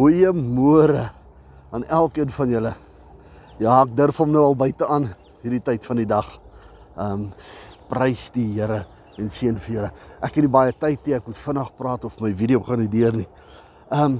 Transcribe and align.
Goeiemôre 0.00 1.10
aan 1.70 1.84
elkeen 1.84 2.30
van 2.30 2.48
julle. 2.48 2.70
Ja, 3.60 3.82
ek 3.82 3.90
durf 3.98 4.22
hom 4.22 4.30
nou 4.32 4.46
al 4.48 4.56
buite 4.56 4.86
aan 4.88 5.10
hierdie 5.42 5.60
tyd 5.60 5.84
van 5.84 6.00
die 6.00 6.06
dag. 6.08 6.30
Ehm 6.96 7.26
um, 7.26 7.26
prys 7.90 8.30
die 8.32 8.46
Here 8.54 8.78
en 9.20 9.28
seën 9.28 9.58
vir 9.60 9.74
julle. 9.74 9.90
Ek 10.24 10.38
het 10.38 10.46
nie 10.46 10.52
baie 10.54 10.72
tyd 10.72 11.04
nie. 11.04 11.18
Ek 11.18 11.28
moet 11.28 11.36
vinnig 11.42 11.74
praat 11.76 12.08
of 12.08 12.16
my 12.24 12.32
video 12.32 12.62
gaan 12.64 12.80
nie 12.80 12.88
deur 12.88 13.20
nie. 13.20 13.28
Ehm 13.90 14.06
um, 14.06 14.16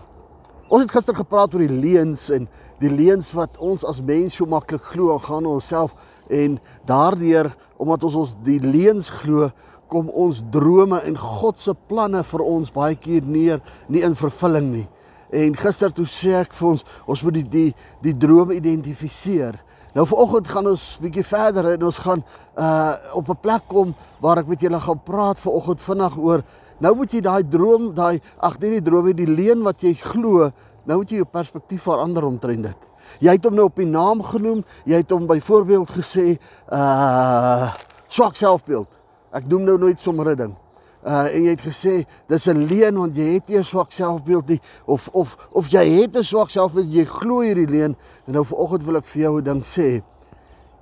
ons 0.68 0.84
het 0.84 0.92
gister 0.98 1.16
gepraat 1.16 1.56
oor 1.56 1.64
die 1.64 1.80
leuns 1.86 2.28
en 2.36 2.44
die 2.84 2.92
leuns 2.92 3.32
wat 3.32 3.56
ons 3.56 3.86
as 3.88 4.04
mens 4.04 4.36
so 4.36 4.44
maklik 4.46 4.84
glo 4.92 5.16
en 5.16 5.24
gaan 5.24 5.48
onsself 5.48 5.96
en 6.28 6.60
daardeur 6.86 7.54
omdat 7.80 8.04
ons 8.10 8.20
ons 8.20 8.36
die 8.44 8.60
leuns 8.60 9.08
glo 9.24 9.48
kom 9.88 10.12
ons 10.12 10.44
drome 10.52 11.00
en 11.08 11.16
God 11.16 11.58
se 11.58 11.72
planne 11.88 12.20
vir 12.22 12.44
ons 12.44 12.70
baie 12.70 13.00
keer 13.00 13.24
neer 13.24 13.64
nie 13.88 14.04
in 14.04 14.18
vervulling 14.18 14.74
nie. 14.76 14.88
En 15.30 15.54
gister 15.54 15.92
toe 15.94 16.06
sê 16.10 16.34
ek 16.40 16.54
vir 16.58 16.68
ons, 16.72 16.84
ons 17.06 17.22
moet 17.22 17.36
die 17.38 17.48
die 17.48 17.74
die 18.02 18.16
drome 18.18 18.56
identifiseer. 18.58 19.58
Nou 19.94 20.06
vanoggend 20.06 20.48
gaan 20.50 20.70
ons 20.70 20.84
bietjie 21.02 21.24
verder 21.26 21.72
en 21.72 21.84
ons 21.86 21.98
gaan 21.98 22.24
uh 22.58 22.94
op 23.14 23.28
'n 23.28 23.40
plek 23.42 23.62
kom 23.66 23.94
waar 24.20 24.38
ek 24.38 24.46
met 24.46 24.60
julle 24.60 24.80
gaan 24.80 25.02
praat 25.02 25.38
vanoggend 25.38 25.80
vinnig 25.80 26.18
oor 26.18 26.42
nou 26.80 26.94
moet 26.94 27.12
jy 27.12 27.20
daai 27.20 27.42
droom, 27.48 27.94
daai 27.94 28.20
ag 28.38 28.58
nee 28.58 28.70
die 28.70 28.82
droom, 28.82 29.12
die 29.12 29.26
leen 29.26 29.62
wat 29.62 29.82
jy 29.82 29.94
glo, 29.94 30.50
nou 30.84 30.96
moet 30.96 31.10
jy 31.10 31.16
jou 31.16 31.28
perspektief 31.28 31.82
verander 31.82 32.24
omtrent 32.24 32.62
dit. 32.62 32.88
Jy 33.20 33.34
het 33.36 33.44
hom 33.44 33.54
nou 33.54 33.64
op 33.64 33.76
die 33.76 33.86
naam 33.86 34.22
genoem, 34.22 34.64
jy 34.84 34.96
het 35.02 35.10
hom 35.10 35.26
byvoorbeeld 35.26 35.90
gesê 35.90 36.38
uh 36.72 37.70
swak 38.10 38.36
selfbeeld. 38.36 38.88
Ek 39.30 39.46
noem 39.46 39.62
nou 39.62 39.78
nooit 39.78 40.00
sommer 40.00 40.32
'n 40.32 40.36
ding 40.36 40.56
uh 41.04 41.26
en 41.32 41.42
jy 41.42 41.54
het 41.54 41.62
gesê 41.64 41.94
dis 42.28 42.46
'n 42.46 42.66
leuen 42.66 42.98
want 42.98 43.16
jy 43.16 43.34
het 43.34 43.48
nie 43.48 43.58
'n 43.58 43.64
swak 43.64 43.92
selfbeeld 43.92 44.48
nie. 44.48 44.60
Of 44.84 45.08
of 45.12 45.36
of 45.52 45.68
jy 45.68 45.84
het 46.00 46.16
'n 46.16 46.22
swak 46.22 46.50
selfbeeld 46.50 46.92
jy 46.92 47.04
glo 47.04 47.40
hierdie 47.40 47.68
leuen 47.68 47.96
en 48.26 48.32
nou 48.32 48.44
vanoggend 48.44 48.84
wil 48.84 48.96
ek 48.96 49.06
vir 49.06 49.22
jou 49.22 49.38
'n 49.38 49.44
ding 49.44 49.62
sê. 49.64 50.02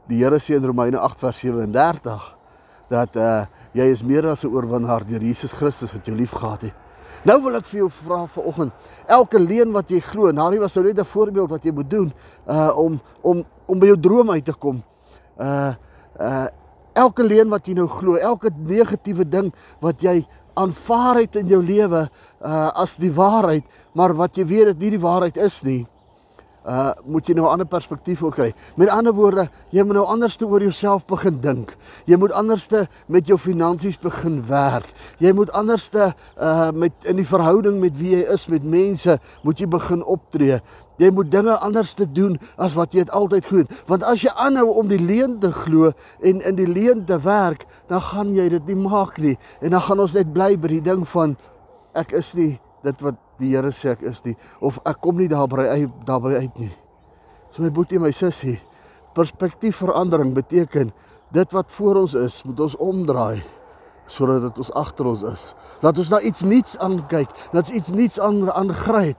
Die 0.08 0.24
Here 0.24 0.38
sê 0.38 0.54
in 0.54 0.64
Romeine 0.64 0.98
8 0.98 1.18
vers 1.18 1.38
37 1.38 2.36
dat 2.88 3.16
uh 3.16 3.44
jy 3.72 3.84
is 3.84 4.02
meer 4.02 4.26
as 4.26 4.44
'n 4.44 4.48
oorwinnaar 4.48 5.06
deur 5.06 5.22
Jesus 5.22 5.52
Christus 5.52 5.92
wat 5.92 6.06
jou 6.06 6.16
liefgehad 6.16 6.60
het. 6.62 6.74
Nou 7.24 7.42
wil 7.42 7.56
ek 7.58 7.64
vir 7.64 7.78
jou 7.78 7.90
vra 7.90 8.26
vanoggend 8.26 8.72
elke 9.06 9.40
leuen 9.40 9.72
wat 9.72 9.90
jy 9.90 10.00
glo 10.00 10.28
en 10.28 10.38
hierdie 10.38 10.60
was 10.60 10.74
nou 10.74 10.84
net 10.86 10.98
'n 10.98 11.04
voorbeeld 11.04 11.50
wat 11.50 11.64
jy 11.64 11.72
moet 11.72 11.90
doen 11.90 12.12
uh 12.46 12.72
om 12.76 13.00
om 13.22 13.44
om 13.66 13.78
by 13.78 13.86
jou 13.86 14.00
droom 14.00 14.30
uit 14.30 14.44
te 14.44 14.54
kom. 14.54 14.82
Uh 15.38 15.74
uh 16.20 16.46
elke 16.98 17.26
leuen 17.26 17.50
wat 17.52 17.68
jy 17.68 17.76
nou 17.78 17.86
glo, 17.90 18.16
elke 18.16 18.50
negatiewe 18.50 19.26
ding 19.28 19.52
wat 19.84 20.02
jy 20.02 20.20
aanvaar 20.58 21.22
het 21.22 21.38
in 21.38 21.52
jou 21.54 21.60
lewe 21.62 22.06
uh 22.42 22.68
as 22.82 22.96
die 22.98 23.12
waarheid, 23.14 23.64
maar 23.94 24.14
wat 24.18 24.38
jy 24.38 24.46
weet 24.48 24.72
dit 24.72 24.84
nie 24.84 24.96
die 24.96 25.04
waarheid 25.04 25.38
is 25.42 25.62
nie. 25.66 25.82
Uh 26.66 26.92
moet 27.04 27.26
jy 27.26 27.34
nou 27.34 27.46
'n 27.46 27.50
ander 27.50 27.66
perspektief 27.66 28.22
oor 28.22 28.32
kry. 28.32 28.52
Met 28.76 28.88
ander 28.88 29.12
woorde, 29.12 29.48
jy 29.70 29.82
moet 29.82 29.94
nou 29.94 30.06
anders 30.06 30.36
te 30.36 30.46
oor 30.46 30.60
jouself 30.60 31.06
begin 31.06 31.40
dink. 31.40 31.76
Jy 32.04 32.16
moet 32.16 32.32
anders 32.32 32.66
te 32.66 32.86
met 33.06 33.26
jou 33.26 33.38
finansies 33.38 33.98
begin 33.98 34.46
werk. 34.46 34.92
Jy 35.18 35.32
moet 35.32 35.50
anders 35.52 35.88
te 35.88 36.12
uh 36.40 36.70
met 36.70 36.92
in 37.04 37.16
die 37.16 37.26
verhouding 37.26 37.80
met 37.80 37.96
wie 37.96 38.16
jy 38.16 38.32
is 38.32 38.46
met 38.46 38.64
mense, 38.64 39.18
moet 39.42 39.58
jy 39.58 39.66
begin 39.68 40.04
optree. 40.04 40.60
Jy 40.98 41.10
moet 41.14 41.30
dinge 41.30 41.54
anders 41.58 41.94
te 41.94 42.06
doen 42.12 42.38
as 42.56 42.74
wat 42.74 42.92
jy 42.92 43.04
dit 43.06 43.14
altyd 43.14 43.46
gedoen. 43.46 43.68
Want 43.86 44.02
as 44.02 44.24
jy 44.26 44.32
aanhou 44.34 44.72
om 44.80 44.88
die 44.90 44.98
leuen 44.98 45.38
te 45.38 45.52
glo 45.54 45.92
en 46.20 46.40
in 46.42 46.58
die 46.58 46.66
leuen 46.66 47.04
te 47.06 47.20
werk, 47.22 47.66
dan 47.86 48.02
gaan 48.02 48.34
jy 48.34 48.48
dit 48.48 48.66
nie 48.66 48.80
maak 48.82 49.18
nie. 49.22 49.36
En 49.62 49.70
dan 49.70 49.80
gaan 49.80 50.00
ons 50.00 50.16
net 50.18 50.32
bly 50.32 50.56
by 50.58 50.68
die 50.68 50.82
ding 50.82 51.06
van 51.08 51.36
ek 51.94 52.12
is 52.18 52.34
nie 52.34 52.58
dit 52.82 53.06
wat 53.06 53.27
die 53.38 53.52
Here 53.54 53.72
sê 53.74 53.92
ek 53.94 54.02
is 54.10 54.24
nie 54.26 54.34
of 54.64 54.80
ek 54.86 55.00
kom 55.04 55.18
nie 55.20 55.28
daarby 55.30 55.66
uit 55.68 56.00
daarby 56.06 56.34
uit 56.38 56.58
nie. 56.58 56.72
So 57.50 57.62
my 57.64 57.70
boetie, 57.72 58.00
my 58.00 58.12
sussie, 58.12 58.58
perspektiefverandering 59.16 60.34
beteken 60.36 60.92
dit 61.32 61.54
wat 61.56 61.72
voor 61.72 62.02
ons 62.04 62.14
is, 62.18 62.42
moet 62.44 62.60
ons 62.66 62.76
omdraai 62.76 63.40
sodat 64.08 64.40
dit 64.46 64.60
ons 64.62 64.70
agter 64.80 65.08
ons 65.10 65.22
is. 65.28 65.42
Laat 65.84 65.98
ons 66.00 66.10
na 66.14 66.20
iets 66.24 66.44
nuuts 66.48 66.78
aankyk, 66.80 67.32
laat 67.52 67.66
ons 67.66 67.74
iets 67.76 67.92
nuuts 67.92 68.20
aan 68.24 68.46
aangryp. 68.50 69.18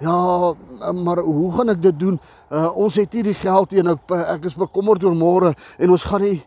Ja, 0.00 0.54
maar 0.94 1.20
hoe 1.26 1.50
gaan 1.56 1.74
ek 1.74 1.82
dit 1.82 1.98
doen? 2.00 2.20
Uh, 2.48 2.68
ons 2.78 2.96
het 2.96 3.12
nie 3.18 3.24
die 3.26 3.36
geld 3.36 3.74
nie 3.74 3.82
en 3.82 3.92
ek 3.96 4.12
ek 4.36 4.46
is 4.46 4.56
bekommerd 4.56 5.02
oor 5.04 5.16
môre 5.18 5.50
en 5.52 5.94
ons 5.94 6.06
gaan 6.06 6.22
nie 6.22 6.38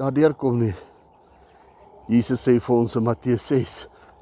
daardeur 0.00 0.34
kom 0.34 0.58
nie. 0.58 0.74
Jesus 2.10 2.42
sê 2.42 2.56
vir 2.58 2.74
ons 2.74 2.96
in 2.98 3.06
Matteus 3.06 3.46
6, 3.52 3.74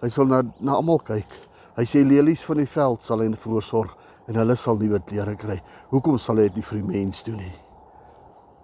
hy 0.02 0.10
sal 0.12 0.28
na 0.30 0.42
na 0.60 0.78
almal 0.78 1.00
kyk. 1.04 1.30
Hy 1.78 1.84
sê 1.86 2.02
lelies 2.02 2.42
van 2.42 2.58
die 2.58 2.66
veld 2.66 3.04
sal 3.06 3.22
hy 3.22 3.28
voorsorg 3.38 3.94
en 4.28 4.38
hulle 4.40 4.56
sal 4.58 4.78
nuwe 4.80 4.98
klere 5.06 5.36
kry. 5.38 5.60
Hoekom 5.92 6.18
sal 6.18 6.40
hy 6.42 6.48
dit 6.50 6.64
vir 6.64 6.80
die 6.80 6.88
mens 6.88 7.22
doen 7.26 7.38
nie? 7.38 7.54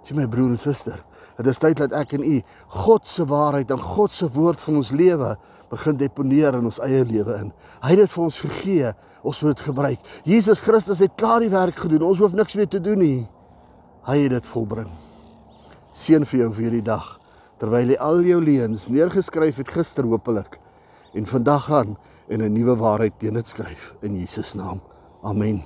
Sien 0.04 0.18
my 0.18 0.26
broer 0.28 0.52
en 0.52 0.60
suster, 0.60 0.98
dit 1.38 1.46
is 1.48 1.60
tyd 1.62 1.78
dat 1.78 1.94
ek 1.96 2.16
en 2.18 2.24
u 2.26 2.40
God 2.84 3.06
se 3.08 3.24
waarheid 3.24 3.70
en 3.72 3.80
God 3.80 4.12
se 4.12 4.26
woord 4.34 4.60
van 4.60 4.80
ons 4.82 4.90
lewe 4.92 5.30
begin 5.70 5.96
deponeer 5.96 6.58
in 6.58 6.66
ons 6.68 6.80
eie 6.84 7.04
lewe 7.06 7.38
in. 7.40 7.54
Hy 7.86 7.94
het 7.94 8.02
dit 8.02 8.12
vir 8.12 8.24
ons 8.26 8.40
gegee, 8.44 8.92
ons 9.24 9.40
moet 9.42 9.54
dit 9.54 9.64
gebruik. 9.70 10.12
Jesus 10.28 10.60
Christus 10.60 11.00
het 11.06 11.16
klaar 11.16 11.40
die 11.40 11.52
werk 11.54 11.78
gedoen. 11.86 12.04
Ons 12.10 12.20
hoef 12.20 12.36
niks 12.36 12.58
meer 12.58 12.68
te 12.68 12.82
doen 12.82 13.00
nie. 13.00 13.24
Hy 14.04 14.18
het 14.26 14.34
dit 14.36 14.50
volbring. 14.52 14.90
Seën 15.94 16.26
vir 16.28 16.44
jou 16.44 16.50
vir 16.52 16.68
hierdie 16.68 16.86
dag 16.90 17.14
terwyl 17.62 17.94
jy 17.94 17.96
al 18.02 18.18
jou 18.26 18.40
leuns 18.42 18.88
neergeskryf 18.90 19.60
het 19.62 19.70
gister 19.72 20.04
hopelik 20.10 20.58
en 21.14 21.26
vandag 21.26 21.64
gaan 21.64 21.96
en 22.28 22.40
'n 22.40 22.52
nuwe 22.52 22.76
waarheid 22.76 23.12
teen 23.18 23.34
dit 23.34 23.48
skryf 23.48 23.94
in 24.00 24.18
Jesus 24.18 24.54
naam. 24.54 24.82
Amen. 25.22 25.62